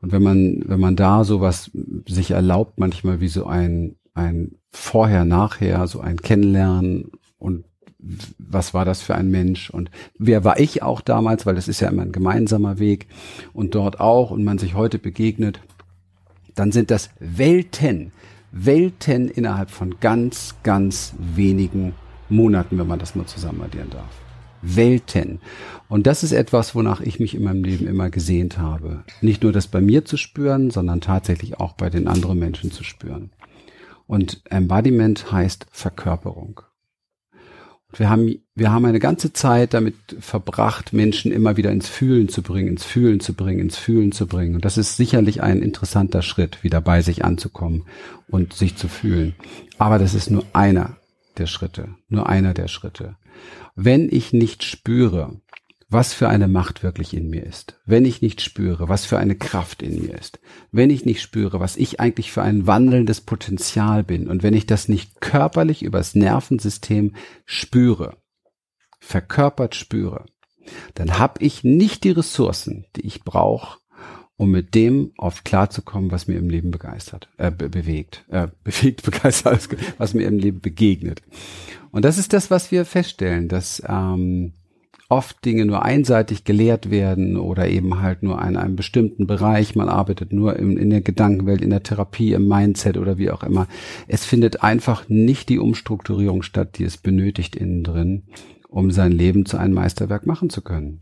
Und 0.00 0.12
wenn 0.12 0.22
man, 0.22 0.62
wenn 0.66 0.80
man 0.80 0.96
da 0.96 1.24
sowas 1.24 1.70
sich 2.06 2.32
erlaubt, 2.32 2.78
manchmal 2.78 3.20
wie 3.20 3.28
so 3.28 3.46
ein, 3.46 3.96
ein 4.14 4.56
Vorher, 4.70 5.24
Nachher, 5.24 5.86
so 5.86 6.00
ein 6.00 6.16
Kennenlernen 6.16 7.12
und 7.38 7.64
was 8.38 8.74
war 8.74 8.84
das 8.84 9.00
für 9.00 9.14
ein 9.14 9.30
Mensch 9.30 9.70
und 9.70 9.90
wer 10.18 10.44
war 10.44 10.58
ich 10.58 10.82
auch 10.82 11.00
damals, 11.00 11.46
weil 11.46 11.54
das 11.54 11.68
ist 11.68 11.80
ja 11.80 11.88
immer 11.88 12.02
ein 12.02 12.10
gemeinsamer 12.10 12.78
Weg 12.78 13.06
und 13.52 13.74
dort 13.74 14.00
auch 14.00 14.32
und 14.32 14.42
man 14.42 14.58
sich 14.58 14.74
heute 14.74 14.98
begegnet, 14.98 15.60
dann 16.54 16.72
sind 16.72 16.90
das 16.90 17.10
Welten, 17.20 18.12
Welten 18.50 19.28
innerhalb 19.28 19.70
von 19.70 20.00
ganz, 20.00 20.56
ganz 20.62 21.14
wenigen 21.18 21.94
Monaten, 22.28 22.78
wenn 22.78 22.88
man 22.88 22.98
das 22.98 23.14
mal 23.14 23.26
zusammen 23.26 23.62
addieren 23.62 23.90
darf. 23.90 24.21
Welten. 24.62 25.40
Und 25.88 26.06
das 26.06 26.22
ist 26.22 26.32
etwas, 26.32 26.74
wonach 26.74 27.00
ich 27.00 27.20
mich 27.20 27.34
in 27.34 27.42
meinem 27.42 27.64
Leben 27.64 27.86
immer 27.86 28.08
gesehnt 28.08 28.58
habe. 28.58 29.04
Nicht 29.20 29.42
nur 29.42 29.52
das 29.52 29.66
bei 29.66 29.80
mir 29.80 30.04
zu 30.04 30.16
spüren, 30.16 30.70
sondern 30.70 31.00
tatsächlich 31.00 31.60
auch 31.60 31.74
bei 31.74 31.90
den 31.90 32.08
anderen 32.08 32.38
Menschen 32.38 32.72
zu 32.72 32.84
spüren. 32.84 33.30
Und 34.06 34.40
Embodiment 34.48 35.30
heißt 35.30 35.66
Verkörperung. 35.70 36.62
Und 37.88 37.98
wir 37.98 38.08
haben, 38.08 38.42
wir 38.54 38.72
haben 38.72 38.86
eine 38.86 39.00
ganze 39.00 39.34
Zeit 39.34 39.74
damit 39.74 39.96
verbracht, 40.18 40.94
Menschen 40.94 41.30
immer 41.30 41.58
wieder 41.58 41.70
ins 41.70 41.88
Fühlen 41.88 42.28
zu 42.28 42.42
bringen, 42.42 42.68
ins 42.68 42.84
Fühlen 42.84 43.20
zu 43.20 43.34
bringen, 43.34 43.60
ins 43.60 43.76
Fühlen 43.76 44.12
zu 44.12 44.26
bringen. 44.26 44.54
Und 44.54 44.64
das 44.64 44.78
ist 44.78 44.96
sicherlich 44.96 45.42
ein 45.42 45.60
interessanter 45.60 46.22
Schritt, 46.22 46.64
wieder 46.64 46.80
bei 46.80 47.02
sich 47.02 47.24
anzukommen 47.24 47.84
und 48.28 48.54
sich 48.54 48.76
zu 48.76 48.88
fühlen. 48.88 49.34
Aber 49.76 49.98
das 49.98 50.14
ist 50.14 50.30
nur 50.30 50.46
einer 50.54 50.96
der 51.36 51.46
Schritte, 51.46 51.88
nur 52.08 52.28
einer 52.28 52.54
der 52.54 52.68
Schritte 52.68 53.16
wenn 53.74 54.08
ich 54.10 54.32
nicht 54.32 54.64
spüre, 54.64 55.40
was 55.88 56.14
für 56.14 56.28
eine 56.28 56.48
Macht 56.48 56.82
wirklich 56.82 57.12
in 57.12 57.28
mir 57.28 57.44
ist, 57.44 57.78
wenn 57.84 58.06
ich 58.06 58.22
nicht 58.22 58.40
spüre, 58.40 58.88
was 58.88 59.04
für 59.04 59.18
eine 59.18 59.36
Kraft 59.36 59.82
in 59.82 60.00
mir 60.00 60.18
ist, 60.18 60.40
wenn 60.70 60.88
ich 60.88 61.04
nicht 61.04 61.20
spüre, 61.20 61.60
was 61.60 61.76
ich 61.76 62.00
eigentlich 62.00 62.32
für 62.32 62.42
ein 62.42 62.66
wandelndes 62.66 63.20
Potenzial 63.20 64.02
bin 64.02 64.26
und 64.26 64.42
wenn 64.42 64.54
ich 64.54 64.64
das 64.64 64.88
nicht 64.88 65.20
körperlich 65.20 65.82
übers 65.82 66.14
Nervensystem 66.14 67.14
spüre, 67.44 68.16
verkörpert 69.00 69.74
spüre, 69.74 70.24
dann 70.94 71.18
habe 71.18 71.44
ich 71.44 71.62
nicht 71.62 72.04
die 72.04 72.12
Ressourcen, 72.12 72.86
die 72.96 73.06
ich 73.06 73.22
brauche, 73.22 73.78
um 74.36 74.50
mit 74.50 74.74
dem 74.74 75.12
oft 75.18 75.44
klarzukommen, 75.44 76.10
was 76.10 76.26
mir 76.26 76.38
im 76.38 76.50
Leben 76.50 76.70
begeistert, 76.70 77.28
äh, 77.36 77.50
be 77.50 77.68
bewegt, 77.68 78.24
äh, 78.28 78.48
bewegt, 78.64 79.02
begeistert, 79.02 79.68
was 79.98 80.14
mir 80.14 80.26
im 80.26 80.38
Leben 80.38 80.60
begegnet. 80.60 81.22
Und 81.90 82.04
das 82.04 82.18
ist 82.18 82.32
das, 82.32 82.50
was 82.50 82.70
wir 82.72 82.84
feststellen, 82.84 83.48
dass 83.48 83.82
ähm, 83.86 84.54
oft 85.12 85.44
Dinge 85.44 85.66
nur 85.66 85.84
einseitig 85.84 86.44
gelehrt 86.44 86.90
werden 86.90 87.36
oder 87.36 87.68
eben 87.68 88.00
halt 88.00 88.22
nur 88.22 88.42
in 88.42 88.56
einem 88.56 88.76
bestimmten 88.76 89.26
Bereich. 89.26 89.76
Man 89.76 89.90
arbeitet 89.90 90.32
nur 90.32 90.56
in, 90.56 90.78
in 90.78 90.88
der 90.88 91.02
Gedankenwelt, 91.02 91.60
in 91.60 91.68
der 91.68 91.82
Therapie, 91.82 92.32
im 92.32 92.48
Mindset 92.48 92.96
oder 92.96 93.18
wie 93.18 93.30
auch 93.30 93.42
immer. 93.42 93.68
Es 94.08 94.24
findet 94.24 94.62
einfach 94.62 95.10
nicht 95.10 95.50
die 95.50 95.58
Umstrukturierung 95.58 96.42
statt, 96.42 96.78
die 96.78 96.84
es 96.84 96.96
benötigt 96.96 97.56
innen 97.56 97.84
drin, 97.84 98.22
um 98.68 98.90
sein 98.90 99.12
Leben 99.12 99.44
zu 99.44 99.58
einem 99.58 99.74
Meisterwerk 99.74 100.26
machen 100.26 100.48
zu 100.48 100.62
können. 100.62 101.00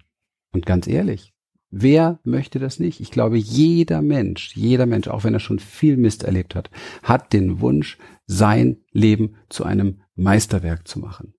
Und 0.52 0.66
ganz 0.66 0.88
ehrlich, 0.88 1.32
Wer 1.70 2.18
möchte 2.24 2.58
das 2.58 2.80
nicht? 2.80 3.00
Ich 3.00 3.10
glaube, 3.12 3.38
jeder 3.38 4.02
Mensch, 4.02 4.56
jeder 4.56 4.86
Mensch, 4.86 5.06
auch 5.08 5.22
wenn 5.22 5.34
er 5.34 5.40
schon 5.40 5.60
viel 5.60 5.96
Mist 5.96 6.24
erlebt 6.24 6.54
hat, 6.54 6.70
hat 7.02 7.32
den 7.32 7.60
Wunsch, 7.60 7.96
sein 8.26 8.78
Leben 8.92 9.36
zu 9.48 9.64
einem 9.64 10.00
Meisterwerk 10.14 10.86
zu 10.86 10.98
machen. 10.98 11.34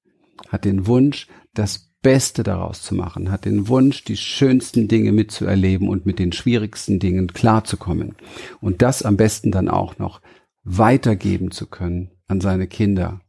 Hat 0.50 0.66
den 0.66 0.88
Wunsch, 0.88 1.28
das 1.54 1.92
Beste 2.02 2.44
daraus 2.44 2.82
zu 2.82 2.96
machen, 2.96 3.32
hat 3.32 3.46
den 3.46 3.68
Wunsch, 3.68 4.04
die 4.04 4.18
schönsten 4.18 4.88
Dinge 4.88 5.12
mitzuerleben 5.12 5.88
und 5.88 6.06
mit 6.06 6.18
den 6.18 6.32
schwierigsten 6.32 7.00
Dingen 7.00 7.28
klarzukommen. 7.28 8.16
Und 8.60 8.82
das 8.82 9.04
am 9.04 9.18
besten 9.18 9.52
dann 9.52 9.70
auch 9.70 10.00
noch 10.00 10.22
weitergeben 10.64 11.52
zu 11.52 11.68
können 11.68 12.12
an 12.28 12.42
seine 12.42 12.68
Kinder. 12.68 13.22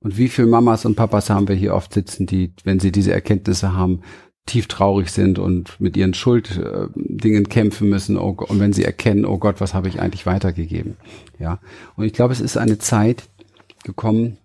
Und 0.00 0.18
wie 0.18 0.28
viele 0.28 0.48
Mamas 0.48 0.84
und 0.84 0.96
Papas 0.96 1.30
haben 1.30 1.48
wir 1.48 1.56
hier 1.56 1.74
oft 1.74 1.92
sitzen, 1.92 2.26
die, 2.26 2.52
wenn 2.64 2.80
sie 2.80 2.92
diese 2.92 3.12
Erkenntnisse 3.12 3.72
haben, 3.72 4.02
tief 4.46 4.68
traurig 4.68 5.10
sind 5.10 5.38
und 5.38 5.80
mit 5.80 5.96
ihren 5.96 6.14
Schulddingen 6.14 7.48
kämpfen 7.48 7.88
müssen 7.88 8.16
oh, 8.16 8.36
und 8.48 8.60
wenn 8.60 8.72
sie 8.72 8.84
erkennen, 8.84 9.26
oh 9.26 9.38
Gott, 9.38 9.60
was 9.60 9.74
habe 9.74 9.88
ich 9.88 10.00
eigentlich 10.00 10.24
weitergegeben? 10.24 10.96
Ja. 11.38 11.58
Und 11.96 12.04
ich 12.04 12.12
glaube, 12.12 12.32
es 12.32 12.40
ist 12.40 12.56
eine 12.56 12.78
Zeit 12.78 13.28
gekommen, 13.84 14.38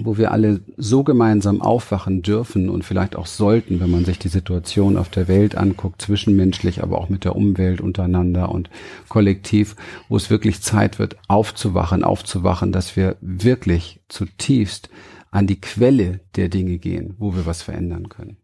wo 0.00 0.16
wir 0.16 0.32
alle 0.32 0.60
so 0.76 1.02
gemeinsam 1.02 1.60
aufwachen 1.60 2.22
dürfen 2.22 2.68
und 2.68 2.84
vielleicht 2.84 3.16
auch 3.16 3.26
sollten, 3.26 3.80
wenn 3.80 3.90
man 3.90 4.04
sich 4.04 4.18
die 4.18 4.28
Situation 4.28 4.96
auf 4.96 5.08
der 5.08 5.28
Welt 5.28 5.56
anguckt, 5.56 6.02
zwischenmenschlich, 6.02 6.82
aber 6.82 6.98
auch 6.98 7.08
mit 7.08 7.24
der 7.24 7.36
Umwelt 7.36 7.80
untereinander 7.80 8.50
und 8.50 8.70
kollektiv, 9.08 9.76
wo 10.08 10.16
es 10.16 10.30
wirklich 10.30 10.62
Zeit 10.62 10.98
wird, 10.98 11.16
aufzuwachen, 11.26 12.04
aufzuwachen, 12.04 12.72
dass 12.72 12.96
wir 12.96 13.16
wirklich 13.20 14.00
zutiefst 14.08 14.88
an 15.30 15.46
die 15.46 15.60
Quelle 15.60 16.20
der 16.36 16.48
Dinge 16.48 16.78
gehen, 16.78 17.14
wo 17.18 17.34
wir 17.34 17.44
was 17.44 17.62
verändern 17.62 18.08
können. 18.08 18.38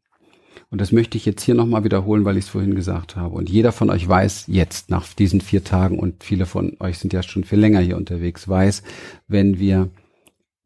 Und 0.75 0.81
das 0.81 0.91
möchte 0.91 1.17
ich 1.17 1.25
jetzt 1.25 1.45
hier 1.45 1.55
nochmal 1.55 1.85
wiederholen, 1.85 2.25
weil 2.25 2.37
ich 2.37 2.47
es 2.47 2.51
vorhin 2.51 2.75
gesagt 2.75 3.15
habe. 3.15 3.37
Und 3.37 3.49
jeder 3.49 3.71
von 3.71 3.91
euch 3.91 4.09
weiß 4.09 4.47
jetzt 4.49 4.91
nach 4.91 5.07
diesen 5.13 5.41
vier 5.41 5.63
Tagen 5.63 6.01
und 6.01 6.25
viele 6.25 6.47
von 6.47 6.77
euch 6.81 6.99
sind 6.99 7.13
ja 7.13 7.23
schon 7.23 7.45
viel 7.45 7.61
länger 7.61 7.79
hier 7.79 7.97
unterwegs, 7.97 8.49
weiß, 8.49 8.83
wenn 9.29 9.61
wir 9.61 9.89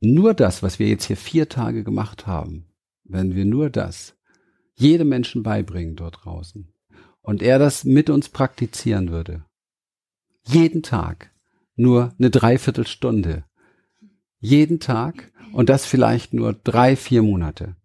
nur 0.01 0.33
das, 0.33 0.63
was 0.63 0.79
wir 0.79 0.89
jetzt 0.89 1.05
hier 1.05 1.19
vier 1.19 1.51
Tage 1.51 1.85
gemacht 1.85 2.27
haben, 2.27 2.71
wenn 3.05 3.35
wir 3.35 3.45
nur 3.45 3.69
das 3.69 4.17
jedem 4.77 5.11
Menschen 5.11 5.43
beibringen 5.43 5.95
dort 5.95 6.21
draußen 6.25 6.73
und 7.21 7.43
er 7.43 7.59
das 7.59 7.85
mit 7.85 8.09
uns 8.09 8.31
praktizieren 8.31 9.11
würde, 9.11 9.45
jeden 10.47 10.83
Tag 10.83 11.33
nur 11.77 12.15
eine 12.19 12.31
Dreiviertelstunde, 12.31 13.45
jeden 14.39 14.81
Tag 14.81 15.31
und 15.53 15.69
das 15.69 15.85
vielleicht 15.85 16.33
nur 16.33 16.55
drei, 16.55 16.97
vier 16.97 17.23
Monate, 17.23 17.77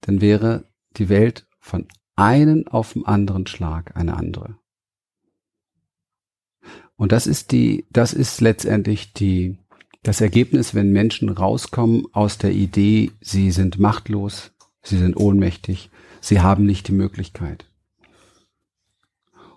dann 0.00 0.22
wäre 0.22 0.64
die 0.96 1.08
Welt 1.08 1.46
von 1.58 1.86
einen 2.16 2.68
auf 2.68 2.92
den 2.92 3.06
anderen 3.06 3.46
Schlag 3.46 3.96
eine 3.96 4.16
andere. 4.16 4.56
Und 6.96 7.12
das 7.12 7.26
ist 7.26 7.52
die, 7.52 7.86
das 7.90 8.12
ist 8.12 8.40
letztendlich 8.40 9.14
die, 9.14 9.58
das 10.02 10.20
Ergebnis, 10.20 10.74
wenn 10.74 10.92
Menschen 10.92 11.30
rauskommen 11.30 12.04
aus 12.12 12.36
der 12.36 12.52
Idee, 12.52 13.10
sie 13.20 13.50
sind 13.50 13.78
machtlos, 13.78 14.52
sie 14.82 14.98
sind 14.98 15.16
ohnmächtig, 15.16 15.90
sie 16.20 16.40
haben 16.40 16.66
nicht 16.66 16.88
die 16.88 16.92
Möglichkeit. 16.92 17.64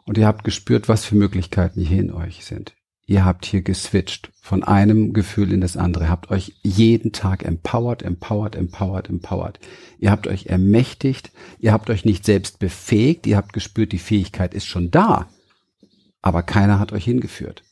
Und 0.06 0.18
ihr 0.18 0.28
habt 0.28 0.44
gespürt, 0.44 0.88
was 0.88 1.06
für 1.06 1.16
Möglichkeiten 1.16 1.82
hier 1.82 2.00
in 2.00 2.12
euch 2.12 2.46
sind. 2.46 2.76
Ihr 3.06 3.26
habt 3.26 3.46
hier 3.46 3.62
geswitcht 3.62 4.32
von 4.42 4.64
einem 4.64 5.12
Gefühl 5.14 5.52
in 5.52 5.62
das 5.62 5.76
andere, 5.76 6.10
habt 6.10 6.32
euch 6.32 6.54
jeden 6.64 7.12
Tag 7.12 7.44
empowered, 7.44 8.02
empowered, 8.02 8.56
empowered, 8.56 9.10
empowered. 9.10 9.60
Ihr 10.00 10.10
habt 10.10 10.28
euch 10.28 10.46
ermächtigt, 10.46 11.32
ihr 11.60 11.74
habt 11.74 11.90
euch 11.90 12.06
nicht 12.06 12.26
selbst 12.26 12.60
befähigt, 12.60 13.28
ihr 13.28 13.36
habt 13.36 13.52
gespürt, 13.52 13.92
die 13.92 14.00
Fähigkeit 14.00 14.54
ist 14.54 14.66
schon 14.66 14.90
da, 14.90 15.28
aber 16.22 16.44
keiner 16.44 16.80
hat 16.80 16.94
euch 16.94 17.04
hingeführt. 17.04 17.64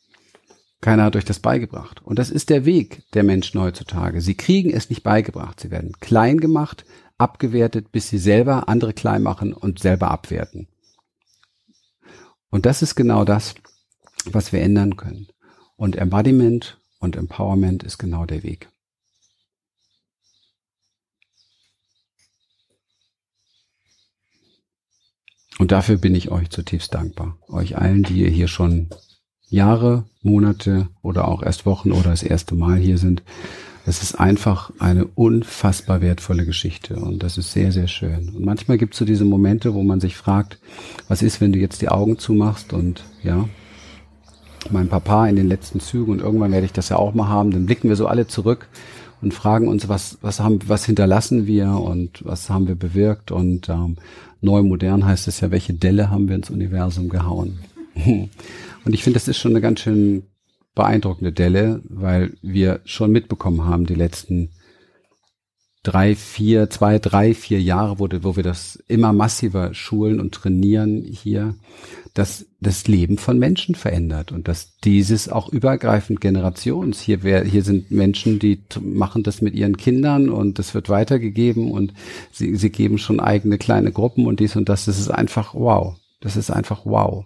Keiner 0.82 1.04
hat 1.04 1.16
euch 1.16 1.26
das 1.26 1.40
beigebracht. 1.40 2.02
Und 2.04 2.18
das 2.18 2.32
ist 2.32 2.50
der 2.50 2.66
Weg 2.66 3.04
der 3.14 3.24
Menschen 3.24 3.62
heutzutage. 3.62 4.20
Sie 4.20 4.34
kriegen 4.34 4.72
es 4.72 4.90
nicht 4.90 5.04
beigebracht. 5.04 5.60
Sie 5.60 5.70
werden 5.70 5.94
klein 6.00 6.40
gemacht, 6.40 6.86
abgewertet, 7.20 7.92
bis 7.92 8.10
sie 8.10 8.18
selber 8.18 8.68
andere 8.68 8.94
klein 8.94 9.22
machen 9.22 9.54
und 9.54 9.80
selber 9.80 10.10
abwerten. 10.10 10.68
Und 12.50 12.66
das 12.66 12.82
ist 12.82 12.96
genau 12.96 13.24
das, 13.24 13.54
was 14.32 14.52
wir 14.52 14.62
ändern 14.62 14.96
können. 14.98 15.28
Und 15.76 15.96
Embodiment 15.96 16.80
und 17.00 17.16
Empowerment 17.16 17.84
ist 17.84 17.98
genau 17.98 18.26
der 18.26 18.44
Weg. 18.44 18.70
Und 25.60 25.72
dafür 25.72 25.98
bin 25.98 26.16
ich 26.16 26.32
euch 26.32 26.50
zutiefst 26.50 26.94
dankbar. 26.94 27.38
Euch 27.48 27.78
allen, 27.78 28.04
die 28.04 28.22
ihr 28.22 28.30
hier 28.30 28.48
schon 28.48 28.90
Jahre, 29.48 30.06
Monate 30.24 30.88
oder 31.02 31.28
auch 31.28 31.44
erst 31.44 31.66
Wochen 31.66 31.92
oder 31.92 32.10
das 32.10 32.24
erste 32.24 32.56
Mal 32.56 32.78
hier 32.78 32.98
sind. 32.98 33.22
Es 33.86 34.02
ist 34.02 34.16
einfach 34.16 34.72
eine 34.80 35.06
unfassbar 35.06 36.02
wertvolle 36.02 36.46
Geschichte 36.46 36.96
und 36.96 37.22
das 37.22 37.38
ist 37.38 37.52
sehr, 37.52 37.72
sehr 37.72 37.88
schön. 37.88 38.30
Und 38.30 38.46
manchmal 38.46 38.78
gibt 38.78 38.94
es 38.94 39.00
so 39.00 39.06
diese 39.06 39.26
Momente, 39.26 39.74
wo 39.74 39.84
man 39.84 40.00
sich 40.00 40.16
fragt, 40.16 40.60
was 41.08 41.22
ist, 41.22 41.42
wenn 41.42 41.52
du 41.52 41.60
jetzt 41.60 41.82
die 41.82 41.90
Augen 41.90 42.18
zumachst 42.18 42.74
und 42.74 43.04
ja, 43.24 43.50
mein 44.70 44.90
Papa 44.90 45.28
in 45.28 45.36
den 45.36 45.48
letzten 45.48 45.80
Zügen 45.80 46.12
und 46.12 46.22
irgendwann 46.22 46.52
werde 46.52 46.66
ich 46.66 46.74
das 46.74 46.90
ja 46.90 46.98
auch 46.98 47.14
mal 47.14 47.28
haben, 47.28 47.52
dann 47.52 47.66
blicken 47.66 47.90
wir 47.90 47.96
so 47.96 48.08
alle 48.08 48.28
zurück 48.28 48.68
und 49.22 49.34
fragen 49.34 49.68
uns, 49.68 49.90
was, 49.90 50.18
was 50.22 50.40
haben, 50.40 50.60
was 50.68 50.86
hinterlassen 50.86 51.48
wir 51.48 51.72
und 51.72 52.24
was 52.26 52.50
haben 52.50 52.68
wir 52.68 52.76
bewirkt 52.76 53.32
und 53.32 53.70
ähm, 53.70 53.98
neu 54.42 54.64
modern 54.64 55.06
heißt 55.06 55.28
es 55.28 55.40
ja, 55.42 55.52
welche 55.52 55.74
Delle 55.74 56.10
haben 56.10 56.28
wir 56.28 56.36
ins 56.36 56.50
Universum 56.50 57.10
gehauen. 57.10 57.60
Und 58.84 58.94
ich 58.94 59.04
finde, 59.04 59.20
das 59.20 59.28
ist 59.28 59.38
schon 59.38 59.52
eine 59.52 59.62
ganz 59.62 59.82
schön 59.82 60.24
beeindruckende 60.74 61.32
Delle, 61.32 61.82
weil 61.88 62.34
wir 62.42 62.80
schon 62.86 63.12
mitbekommen 63.12 63.66
haben, 63.66 63.86
die 63.86 63.94
letzten 63.94 64.50
drei, 65.84 66.16
vier, 66.16 66.70
zwei, 66.70 67.00
drei, 67.00 67.34
vier 67.34 67.62
Jahre, 67.62 68.00
wo, 68.00 68.08
wo 68.22 68.36
wir 68.36 68.44
das 68.44 68.82
immer 68.88 69.14
massiver 69.14 69.74
schulen 69.74 70.20
und 70.20 70.34
trainieren 70.34 71.04
hier, 71.04 71.56
dass 72.14 72.46
das 72.60 72.88
Leben 72.88 73.18
von 73.18 73.40
Menschen 73.40 73.74
verändert 73.74 74.32
und 74.32 74.48
dass 74.48 74.78
dieses 74.84 75.30
auch 75.30 75.50
übergreifend 75.50 76.20
Generations 76.20 77.00
hier 77.00 77.24
wär, 77.24 77.44
hier 77.44 77.64
sind 77.64 77.90
Menschen, 77.90 78.38
die 78.38 78.60
machen 78.82 79.24
das 79.24 79.42
mit 79.42 79.56
ihren 79.56 79.78
Kindern 79.78 80.30
und 80.30 80.60
das 80.60 80.74
wird 80.74 80.90
weitergegeben 80.90 81.72
und 81.72 81.94
sie, 82.32 82.56
sie 82.58 82.70
geben 82.70 82.98
schon 82.98 83.20
eigene 83.20 83.58
kleine 83.58 83.92
Gruppen 83.92 84.28
und 84.28 84.40
dies 84.40 84.56
und 84.56 84.70
das. 84.70 84.86
Das 84.86 85.00
ist 85.00 85.10
einfach 85.10 85.56
wow. 85.56 85.96
Das 86.20 86.36
ist 86.36 86.52
einfach 86.52 86.82
wow. 86.86 87.26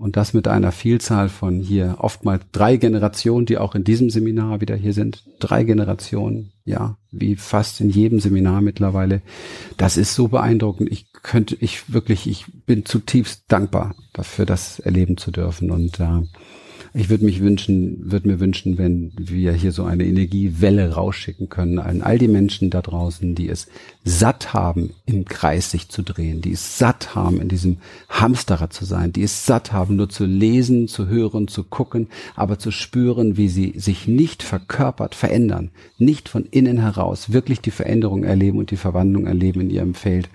Und 0.00 0.16
das 0.16 0.32
mit 0.32 0.48
einer 0.48 0.72
Vielzahl 0.72 1.28
von 1.28 1.60
hier 1.60 1.96
oftmals 1.98 2.42
drei 2.52 2.78
Generationen, 2.78 3.44
die 3.44 3.58
auch 3.58 3.74
in 3.74 3.84
diesem 3.84 4.08
Seminar 4.08 4.62
wieder 4.62 4.74
hier 4.74 4.94
sind. 4.94 5.24
Drei 5.40 5.62
Generationen, 5.62 6.52
ja, 6.64 6.96
wie 7.10 7.36
fast 7.36 7.82
in 7.82 7.90
jedem 7.90 8.18
Seminar 8.18 8.62
mittlerweile. 8.62 9.20
Das 9.76 9.98
ist 9.98 10.14
so 10.14 10.28
beeindruckend. 10.28 10.90
Ich 10.90 11.12
könnte, 11.22 11.54
ich 11.60 11.92
wirklich, 11.92 12.26
ich 12.26 12.46
bin 12.64 12.86
zutiefst 12.86 13.44
dankbar 13.48 13.94
dafür, 14.14 14.46
das 14.46 14.78
erleben 14.78 15.18
zu 15.18 15.32
dürfen. 15.32 15.70
Und 15.70 16.00
äh, 16.00 16.22
ich 16.92 17.08
würde 17.08 17.24
mich 17.24 17.40
wünschen, 17.40 18.10
würde 18.10 18.26
mir 18.26 18.40
wünschen, 18.40 18.76
wenn 18.76 19.12
wir 19.16 19.52
hier 19.52 19.70
so 19.70 19.84
eine 19.84 20.04
Energiewelle 20.04 20.94
rausschicken 20.94 21.48
können 21.48 21.78
an 21.78 22.02
all 22.02 22.18
die 22.18 22.28
Menschen 22.28 22.70
da 22.70 22.82
draußen, 22.82 23.36
die 23.36 23.48
es 23.48 23.68
satt 24.04 24.54
haben, 24.54 24.90
im 25.06 25.24
Kreis 25.24 25.70
sich 25.70 25.88
zu 25.88 26.02
drehen, 26.02 26.40
die 26.40 26.52
es 26.52 26.78
satt 26.78 27.14
haben, 27.14 27.40
in 27.40 27.48
diesem 27.48 27.78
Hamsterrad 28.08 28.72
zu 28.72 28.84
sein, 28.84 29.12
die 29.12 29.22
es 29.22 29.46
satt 29.46 29.72
haben, 29.72 29.96
nur 29.96 30.08
zu 30.08 30.24
lesen, 30.24 30.88
zu 30.88 31.06
hören, 31.06 31.46
zu 31.46 31.62
gucken, 31.62 32.08
aber 32.34 32.58
zu 32.58 32.72
spüren, 32.72 33.36
wie 33.36 33.48
sie 33.48 33.74
sich 33.76 34.08
nicht 34.08 34.42
verkörpert 34.42 35.14
verändern, 35.14 35.70
nicht 35.98 36.28
von 36.28 36.44
innen 36.44 36.78
heraus 36.78 37.32
wirklich 37.32 37.60
die 37.60 37.70
Veränderung 37.70 38.24
erleben 38.24 38.58
und 38.58 38.72
die 38.72 38.76
Verwandlung 38.76 39.26
erleben 39.26 39.60
in 39.60 39.70
ihrem 39.70 39.94
Feld, 39.94 40.28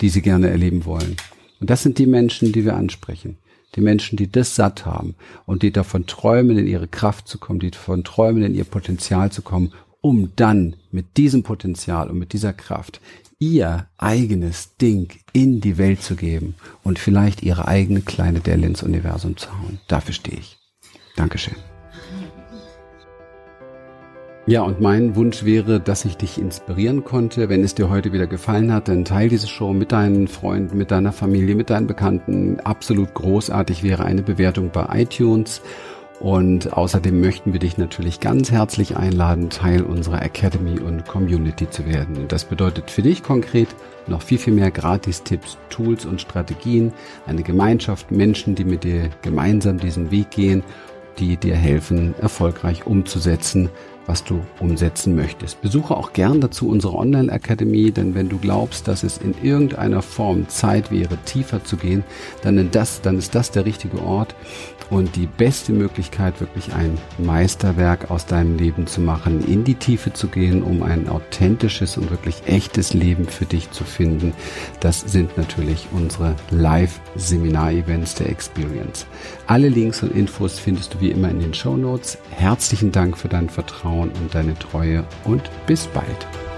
die 0.00 0.08
sie 0.08 0.22
gerne 0.22 0.50
erleben 0.50 0.84
wollen. 0.84 1.16
Und 1.60 1.70
das 1.70 1.82
sind 1.82 1.98
die 1.98 2.06
Menschen, 2.06 2.52
die 2.52 2.64
wir 2.64 2.74
ansprechen 2.74 3.36
die 3.76 3.80
Menschen, 3.80 4.16
die 4.16 4.30
das 4.30 4.54
satt 4.54 4.86
haben 4.86 5.14
und 5.46 5.62
die 5.62 5.72
davon 5.72 6.06
träumen, 6.06 6.58
in 6.58 6.66
ihre 6.66 6.88
Kraft 6.88 7.28
zu 7.28 7.38
kommen, 7.38 7.60
die 7.60 7.70
davon 7.70 8.04
träumen, 8.04 8.42
in 8.42 8.54
ihr 8.54 8.64
Potenzial 8.64 9.30
zu 9.30 9.42
kommen, 9.42 9.72
um 10.00 10.32
dann 10.36 10.76
mit 10.90 11.16
diesem 11.16 11.42
Potenzial 11.42 12.08
und 12.10 12.18
mit 12.18 12.32
dieser 12.32 12.52
Kraft 12.52 13.00
ihr 13.38 13.86
eigenes 13.96 14.76
Ding 14.76 15.10
in 15.32 15.60
die 15.60 15.78
Welt 15.78 16.02
zu 16.02 16.14
geben 16.14 16.54
und 16.82 16.98
vielleicht 16.98 17.42
ihre 17.42 17.66
eigene 17.66 18.02
kleine 18.02 18.40
Delle 18.40 18.66
ins 18.66 18.82
Universum 18.82 19.36
zu 19.36 19.50
hauen. 19.50 19.80
Dafür 19.88 20.14
stehe 20.14 20.38
ich. 20.38 20.58
Dankeschön. 21.16 21.56
Ja, 24.50 24.62
und 24.62 24.80
mein 24.80 25.14
Wunsch 25.14 25.44
wäre, 25.44 25.78
dass 25.78 26.04
ich 26.04 26.16
dich 26.16 26.36
inspirieren 26.36 27.04
konnte. 27.04 27.48
Wenn 27.48 27.62
es 27.62 27.76
dir 27.76 27.88
heute 27.88 28.12
wieder 28.12 28.26
gefallen 28.26 28.72
hat, 28.72 28.88
dann 28.88 29.04
teile 29.04 29.28
diese 29.28 29.46
Show 29.46 29.72
mit 29.72 29.92
deinen 29.92 30.26
Freunden, 30.26 30.76
mit 30.76 30.90
deiner 30.90 31.12
Familie, 31.12 31.54
mit 31.54 31.70
deinen 31.70 31.86
Bekannten. 31.86 32.58
Absolut 32.58 33.14
großartig 33.14 33.84
wäre 33.84 34.04
eine 34.04 34.22
Bewertung 34.22 34.70
bei 34.72 35.02
iTunes. 35.02 35.62
Und 36.18 36.72
außerdem 36.72 37.20
möchten 37.20 37.52
wir 37.52 37.60
dich 37.60 37.78
natürlich 37.78 38.18
ganz 38.18 38.50
herzlich 38.50 38.96
einladen, 38.96 39.50
Teil 39.50 39.84
unserer 39.84 40.20
Academy 40.20 40.80
und 40.80 41.06
Community 41.06 41.70
zu 41.70 41.86
werden. 41.86 42.24
Das 42.26 42.44
bedeutet 42.44 42.90
für 42.90 43.02
dich 43.02 43.22
konkret 43.22 43.68
noch 44.08 44.20
viel, 44.20 44.38
viel 44.38 44.54
mehr 44.54 44.72
Gratis-Tipps, 44.72 45.58
Tools 45.68 46.06
und 46.06 46.20
Strategien, 46.20 46.92
eine 47.24 47.44
Gemeinschaft, 47.44 48.10
Menschen, 48.10 48.56
die 48.56 48.64
mit 48.64 48.82
dir 48.82 49.10
gemeinsam 49.22 49.78
diesen 49.78 50.10
Weg 50.10 50.32
gehen, 50.32 50.64
die 51.20 51.36
dir 51.36 51.54
helfen, 51.54 52.14
erfolgreich 52.20 52.86
umzusetzen, 52.86 53.70
was 54.06 54.24
du 54.24 54.40
umsetzen 54.58 55.14
möchtest. 55.14 55.60
Besuche 55.62 55.96
auch 55.96 56.12
gern 56.12 56.40
dazu 56.40 56.68
unsere 56.68 56.94
Online-Akademie, 56.94 57.90
denn 57.90 58.14
wenn 58.14 58.28
du 58.28 58.38
glaubst, 58.38 58.88
dass 58.88 59.02
es 59.02 59.18
in 59.18 59.34
irgendeiner 59.42 60.02
Form 60.02 60.48
Zeit 60.48 60.90
wäre, 60.90 61.16
tiefer 61.24 61.64
zu 61.64 61.76
gehen, 61.76 62.04
dann, 62.42 62.58
ist 62.58 62.74
das, 62.74 63.00
dann 63.02 63.18
ist 63.18 63.34
das 63.34 63.50
der 63.50 63.64
richtige 63.64 64.02
Ort 64.02 64.34
und 64.90 65.14
die 65.14 65.26
beste 65.26 65.72
Möglichkeit, 65.72 66.40
wirklich 66.40 66.74
ein 66.74 66.98
Meisterwerk 67.18 68.10
aus 68.10 68.26
deinem 68.26 68.56
Leben 68.58 68.86
zu 68.86 69.00
machen, 69.00 69.44
in 69.46 69.64
die 69.64 69.76
Tiefe 69.76 70.12
zu 70.12 70.28
gehen, 70.28 70.62
um 70.62 70.82
ein 70.82 71.08
authentisches 71.08 71.96
und 71.96 72.10
wirklich 72.10 72.42
echtes 72.46 72.92
Leben 72.92 73.26
für 73.26 73.44
dich 73.44 73.70
zu 73.70 73.84
finden. 73.84 74.34
Das 74.80 75.00
sind 75.00 75.36
natürlich 75.38 75.86
unsere 75.92 76.34
Live-Seminar-Events 76.50 78.16
der 78.16 78.30
Experience. 78.30 79.06
Alle 79.46 79.68
Links 79.68 80.02
und 80.02 80.14
Infos 80.14 80.58
findest 80.58 80.94
du 80.94 81.00
wie 81.00 81.10
immer 81.10 81.30
in 81.30 81.40
den 81.40 81.54
Show 81.54 81.76
Notes. 81.76 82.18
Herzlichen 82.30 82.90
Dank 82.92 83.16
für 83.16 83.28
dein 83.28 83.48
Vertrauen 83.90 84.10
und 84.10 84.34
deine 84.34 84.58
Treue 84.58 85.04
und 85.24 85.42
bis 85.66 85.86
bald. 85.88 86.49